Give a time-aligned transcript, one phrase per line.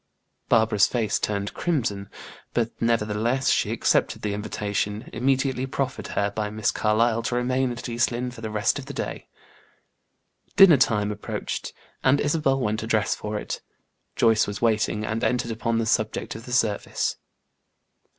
[0.49, 2.09] Barbara's faced turned crimson;
[2.55, 7.87] but nevertheless she accepted the invitation, immediately proffered her by Miss Carlyle to remain at
[7.87, 9.27] East Lynne for the rest of the day.
[10.55, 11.71] Dinner time approached,
[12.03, 13.61] and Isabel went to dress for it.
[14.15, 17.17] Joyce was waiting, and entered upon the subject of the service.